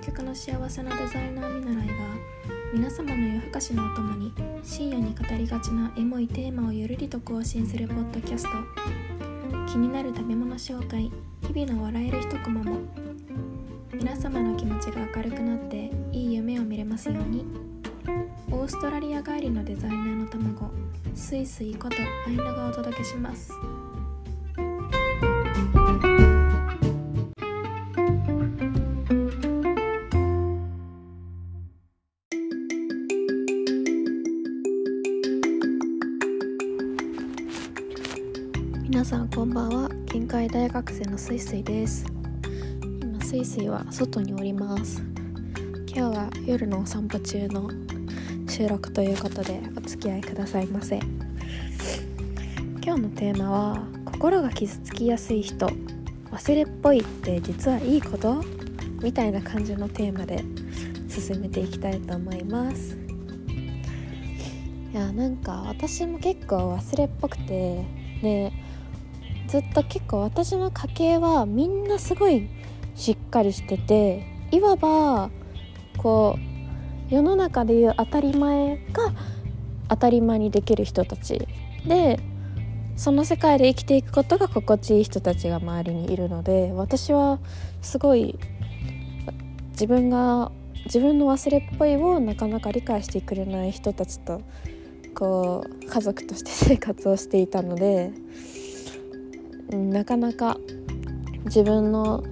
[0.00, 1.94] 極の幸せなデザイナー見習いが
[2.72, 8.50] 皆様の夜更かしのお供に深夜に語りがちなエモいテーマをゆるりと更新するポッドキャスト。
[9.70, 11.10] 気になる食べ物紹介
[11.42, 12.78] 日々の笑える一コマも。
[13.92, 17.44] 皆様の気持ちが明るくなっていい夢を見れますように。
[18.50, 20.70] オーストラリア帰りのデザイナーの卵
[21.14, 23.52] スイスイことアイナがお届けします。
[39.00, 39.88] 皆さんこんばんは。
[40.04, 42.04] 限界大学生のスイスイです。
[43.02, 45.02] 今スイスイは外におります。
[45.86, 47.70] 今日は夜のお散歩中の
[48.46, 51.00] 収録ということでお付き合いくださいませ。
[52.84, 55.70] 今日のテーマは心が傷つきやすい人
[56.30, 58.44] 忘れっぽいって実はいいこと？
[59.00, 60.44] みたいな感じのテーマで
[61.08, 62.98] 進めていきたいと思います。
[64.92, 67.82] いやなんか私も結構忘れっぽくて
[68.20, 68.52] で
[69.50, 72.48] ずっと結構私の家系はみんなすごい
[72.94, 75.28] しっかりしてていわば
[75.98, 76.38] こ
[77.10, 79.12] う世の中でいう当たり前が
[79.88, 81.48] 当たり前にできる人たち。
[81.84, 82.20] で
[82.94, 87.40] その世界で生きていくことが心地いい人たちが周りにいるので私は
[87.80, 88.38] すごい
[89.70, 90.52] 自分が
[90.84, 94.42] 自分の忘れっぽいをなかなか理解してくれない人たちと
[95.14, 98.12] こう家族として生活をしていたので
[99.70, 100.56] なかなか
[101.44, 102.24] 自分の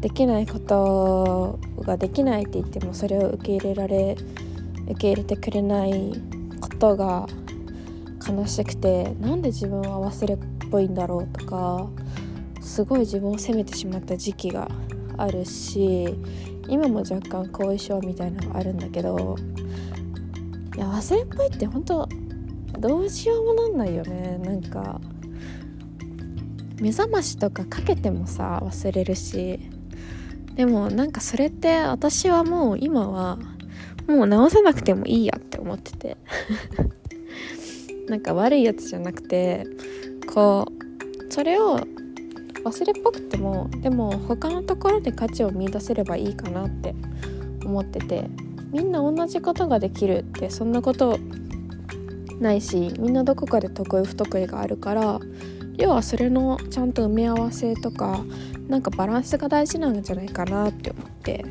[0.00, 4.16] できないことができないって言ってもそれを受け入れられ
[4.84, 6.12] 受け入れてくれない
[6.60, 7.26] ことが
[8.26, 10.38] 悲しくてなんで自分は忘れっ
[10.70, 11.88] ぽいんだろうとか
[12.60, 14.68] すごい自分を責めてしまった時期が
[15.16, 16.16] あるし
[16.68, 19.36] 今も若干後遺症みたいなのがあるんだけど
[20.76, 22.08] いや忘れっぽいって本当
[22.78, 24.38] どうしようもなんないよね。
[24.42, 25.00] なんか
[26.80, 29.60] 目覚ましとかかけてもさ忘れるし。
[30.54, 33.38] でもなんかそれって私はもう今は
[34.06, 36.16] もう直さなくてもいいやって思ってて。
[38.08, 39.64] なんか悪いやつじゃなくて
[40.34, 41.78] こうそれを
[42.64, 46.94] 忘れっぽくてもでも他のところで価値を見いだせればいいかなって
[47.64, 48.28] 思ってて。
[48.72, 51.18] みんな同じことができるってそんなこと
[52.40, 55.20] ないしみんなどこかで得意不得意があるから
[55.76, 58.24] 要はそれのちゃんと埋め合わせとか
[58.68, 61.44] なんかバランスが大事なんじゃないかなって思って。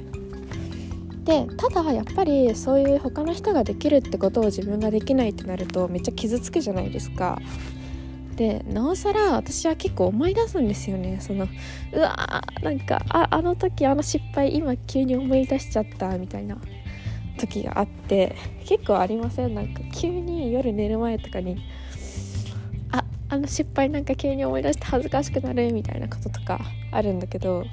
[1.25, 7.39] でただやっぱりそういう他の人ができるってことを自分ができないってなるとめっちゃ傷つくじゃないですか。
[8.35, 11.17] でなおさら私は結構思い出すんですよね。
[11.19, 11.47] その
[11.93, 16.57] うわーなんかああの時あの失敗今急に思い出しちゃったみたいな。
[17.37, 19.55] 時があって結構ありません？
[19.55, 21.57] なんか急に夜寝る前とかに
[23.29, 26.59] あの失敗なんか急に思い出して恥ずかしくなるみたいなこととか
[26.91, 27.63] あるんだけど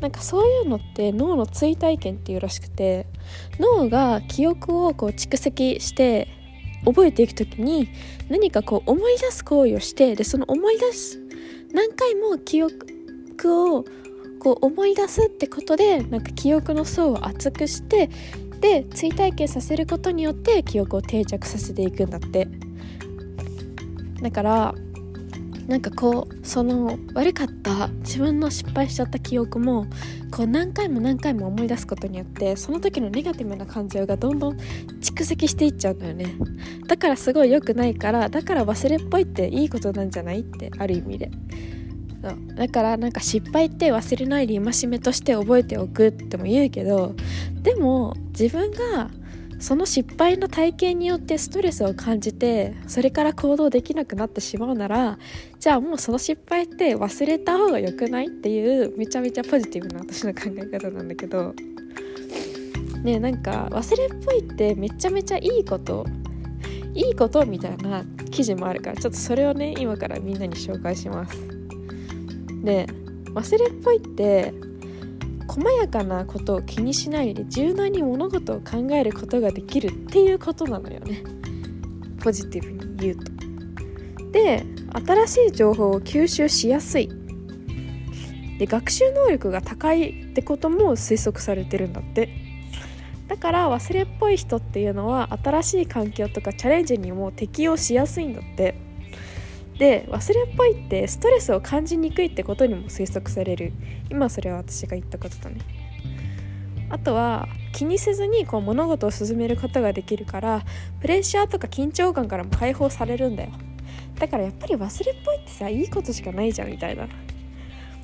[0.00, 3.06] なんかそういうのって脳の追体験っていうらしくて
[3.58, 6.28] 脳が記憶をこう蓄積して
[6.86, 7.88] 覚えていく時に
[8.28, 11.20] 何かこう思い出す行為をしてでその思い出す
[11.74, 12.74] 何回も記憶
[13.74, 13.84] を
[14.40, 18.08] こう思い出すってことでなんか記憶の層を厚くして
[18.60, 22.48] で追体験させることによって記憶を定着させていくんだって。
[24.22, 24.74] だから
[25.66, 29.86] なんかこうその悪かった自分の失敗しちゃった記憶も
[30.30, 34.56] こう何回も何回も思い出すことによってその時のネガティブな感情がどんどん
[35.00, 36.26] 蓄積していっちゃうんだよね。
[36.86, 41.30] だからすごい良くないからだから忘れっぽいっていいことなんじゃないってある意味で。
[42.22, 42.54] そう。
[42.54, 47.14] だからなんか失敗って忘れないで戒めとして覚えておくっても言うけど
[47.62, 49.10] でも自分が
[49.62, 55.18] その失敗の体験によってストレスを感じてそれから行動できなくなってしまうなら
[55.60, 61.54] じゃあもうその失敗って忘れた方が良くないっていうめちゃめちゃポジティブな私の考え方なんだけど。
[63.04, 66.06] ねなんか忘れっぽいってめちゃめちゃいいこと。
[66.94, 71.36] いいことみたいな記事もあるからちょっとそれをね今からみんなに紹介します。
[72.62, 72.86] で
[73.34, 74.52] 忘れっぽいって
[75.52, 81.22] 細やかなことを気にしないで柔軟に物事を考えることができるっていうことなのよね。
[82.22, 83.32] ポジティブに言うと。
[84.32, 84.64] で
[85.06, 87.10] 新しい情報を吸収しやすい。
[88.58, 92.30] で学習能力が高いってことも推測されてるんだって。
[93.28, 98.74] だから忘れっぽい人っていうのは新しい環境とかチャレンジにも適応しやすいんだって。
[99.78, 103.72] で忘れっぽいってストレスを感じにくいってことにも推測される。
[104.10, 105.60] 今それは私が言ったことだね。
[106.90, 110.62] あとは気にせずにこう物事を進めることができるから
[111.00, 113.50] プレッシャーとか緊張感からも解放されるんだよ。
[114.18, 117.08] だからやっぱり忘れっぽいってさいいことしかないじゃんみたいな。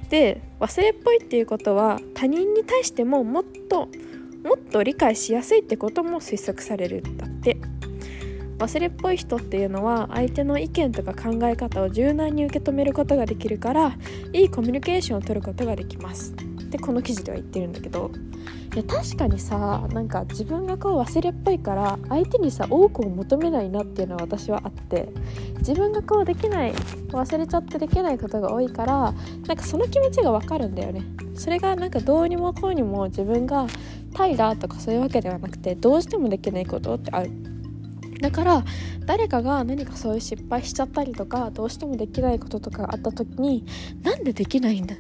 [0.09, 3.89] で忘れっぽいっていうことは他人に対してももっと
[4.43, 7.59] もっと理解しやすいってことも推測されるんだって。
[8.59, 13.97] 忘れっぽい人っていうのは相手の意見とか考え方を柔軟に受け止めることができるから
[14.33, 16.35] いいコミュニケーションを取ることができます。
[16.71, 18.11] でこの記事では言ってるんだけど。
[18.75, 25.09] いや確かにさなんか自分がこう忘れっぽいから相手にさ多くを求めないなっていうのは私はあって。
[25.59, 26.73] 自分がこうできない
[27.09, 29.15] 忘れちゃってできないことが多いから
[29.47, 31.03] なんかその気持ちがわかるんだよね。
[31.35, 33.67] それがなんかどうにもこうにも自分が
[34.15, 37.31] 怠惰とかそういうわけではなくてどうしてもできないことってある。
[38.21, 38.65] だから
[39.07, 43.65] 誰かが何かそういう失敗しちゃったりとかどうしてもできないこととかあった時に
[44.03, 44.97] なんでできないんだ？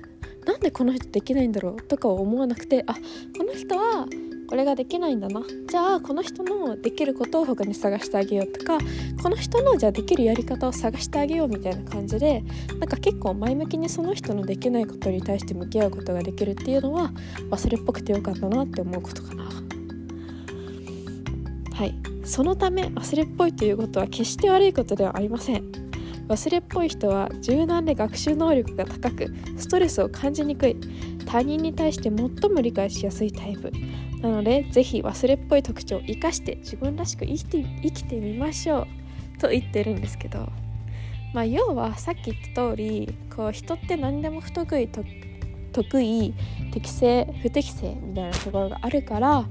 [0.46, 1.82] なんでこの人できないんだろう？
[1.82, 4.06] とか思わなくてあこの人は
[4.48, 5.42] これができないんだな。
[5.68, 8.78] じゃあこの人のできることを他に探してあげようとか
[9.22, 12.42] この人のじゃあできるやり方を探してあげようみたいな感じで
[12.78, 17.10] なんか結構前向きにその人のできないことに対して向き合うことができるっていうのは
[17.50, 19.44] 忘れっぽくてよかったなって思うことかな。
[21.74, 21.94] はい。
[22.28, 25.64] そのため忘れっぽいということは決して悪いことではありません。
[26.28, 30.76] 忘れっぽい人は柔軟で学習能力が高くストレスを感じにくい。
[31.24, 33.72] 他人に対して最も理解しやすいタイプ。
[34.20, 38.86] なのでぜひ忘れっぽい特徴を生かして自分らしく生きて生きてみましょ
[39.36, 39.38] う。
[39.40, 40.50] と言ってるんですけど。
[41.32, 45.02] まあ要はさっき言った通りこう人って何でも不得意と
[45.82, 46.34] 得意
[46.72, 49.44] 適正不適正みたいなところがあるから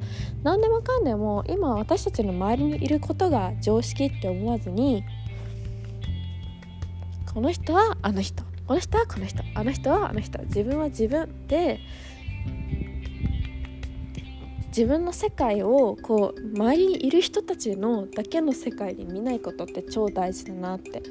[0.44, 5.04] 何でもかんでも今私たちの周りにいることが常識って思わずに
[7.34, 11.80] この人はあの人この人はこの人あの人はあの人自分は自分で
[14.78, 21.02] 自分の世界をこう周りにいる人たちのだけの世界に見ないことって超大事だなって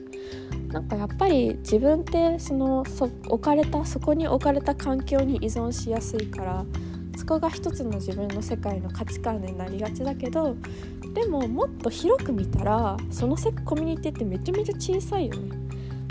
[0.68, 6.64] なんかやっぱり自分ってそのそ置かれたそこに置かれた環境に依存しやすいから
[7.16, 10.54] そこが一つの自分の世界の価値観になりがちだけど
[11.12, 15.58] でももっと広く見たらそのコミュニティってめちゃめちゃ小さいよね。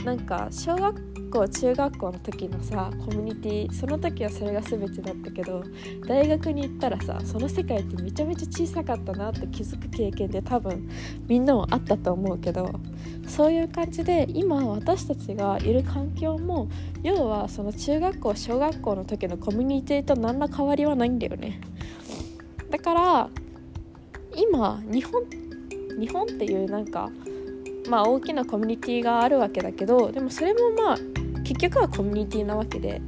[0.04, 5.64] なんか小学校中学校の時のさコミュニティその時はそれが全てだったけど
[6.08, 10.90] 大学に行ったらさその世界ってめちゃめちゃ小さかったなって気づく経験で多分
[11.28, 12.80] みんなもあったと思うけど
[13.28, 16.70] そういう感じで今私たちがいる環境も
[17.04, 21.60] 要はその中学校小学校の時のコミュニティと何ら変わりはないんだよね。
[22.70, 23.30] だから
[24.36, 25.24] 今日本
[26.00, 27.10] 日本っていうなんか
[27.90, 30.98] まあ大きなコミュニティがあるわけだけどでもそれもまあ
[31.45, 33.01] 結局はコミュニティなわけで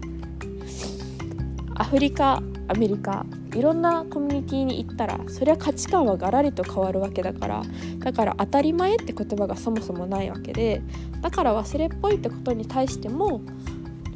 [1.75, 7.63] アフリカアメリカいろんなコミュニティに行ったらそりゃ価値観はガラリと変わるわけだから
[7.99, 10.81] だから当たり前って言葉がそもそもないわけで
[11.21, 13.41] だから忘れっぽいってことに対しても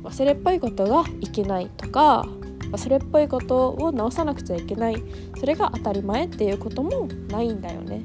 [0.03, 2.25] 忘れっぽいことがいけないとか
[2.71, 5.03] 忘れっぽいことを直さなくちゃいけない
[5.38, 8.01] それが当たり前っていうこともないんだよね。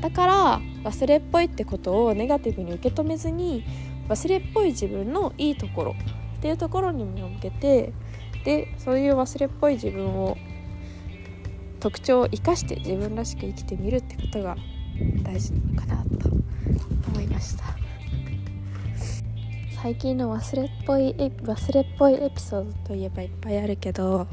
[0.00, 3.64] だから忘れっぽいってことをネガティブに受け止めずに
[4.08, 5.94] 忘れっぽい自分のいいところ
[6.38, 7.92] っていうところに目を向けて
[8.44, 10.36] でそういう忘れっぽい自分を
[11.80, 14.56] 特徴を生かして自分らしく生きてみるってことが
[15.22, 16.28] 大事なのかなと
[17.08, 17.64] 思いました。
[19.82, 24.28] 最近の忘れっぽい忘れっぽいエピソードといえばいっぱいあるけど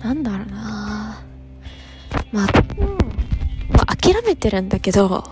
[0.00, 1.24] なんだろうな。
[2.30, 2.46] まあ
[3.70, 5.24] まあ、諦めてるんだけど、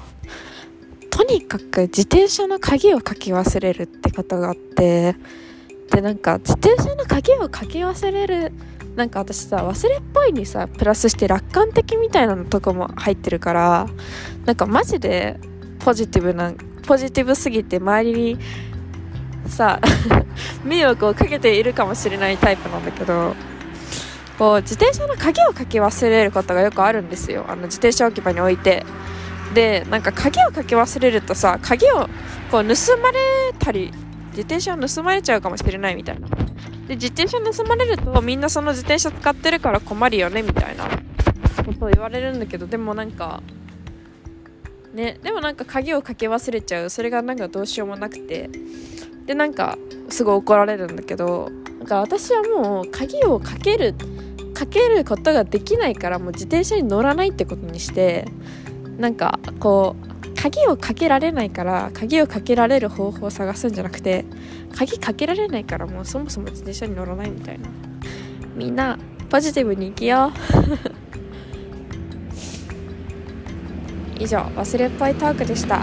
[1.24, 5.14] とにかく自転車の鍵をかけ忘れるってことがあって、
[5.92, 8.52] で、なんか自転車の鍵をかけ忘れる、
[8.96, 13.86] なんか私さ、忘れっぽいにさ、プラスして楽観的みたいなのとかも入ってるから、
[14.46, 15.38] なんかマジで
[15.78, 16.54] ポジティブな、
[16.88, 18.38] ポジティブすぎて周りに
[19.46, 19.80] さ、
[20.66, 23.36] 迷惑をかけているかもしれないタイプなんだけど、
[24.40, 27.44] こう自転車の鍵をかけ忘れることがよくあるんですよ。
[27.46, 28.84] あの自転車置き場に置いて。
[29.54, 32.08] でなんか鍵をかけ忘れるとさ鍵を
[32.50, 33.18] こう盗まれ
[33.58, 33.92] たり
[34.30, 36.28] 自転車を盗まれちゃうかもしれないみたいな。
[36.88, 40.88] で自転車盗まれるとみんなその自転車使ってるから困るよねみたいな。
[41.64, 43.40] ことを言われるんだけどでもなんか
[44.92, 46.90] ねでもなんか鍵をかけ忘れちゃう。
[46.90, 48.50] それがなんかどうしようもなくて。
[49.26, 49.78] でなんか
[50.08, 53.94] すごい怒られるんだけどなんか私はもう鍵をかける
[54.52, 58.26] かけることができないからもう自転車に乗らないってことにして
[58.98, 64.24] なんかこう鍵をかけられないから鍵をかけられる方法を探すんじゃなくて
[64.76, 67.68] 鍵かけられないからもうそもそも自転車に乗らないみたいな。
[68.54, 68.98] みんな
[69.30, 70.32] ポジティブに生きよう。
[74.22, 75.82] 以上忘れっぽいトークでした。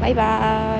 [0.00, 0.79] バイバー